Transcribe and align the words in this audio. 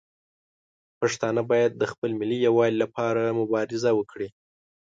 پښتانه 0.99 1.41
باید 1.51 1.71
د 1.75 1.83
خپل 1.91 2.09
ملي 2.19 2.37
یووالي 2.47 2.77
لپاره 2.83 3.37
مبارزه 3.39 3.91
وکړي. 3.95 4.27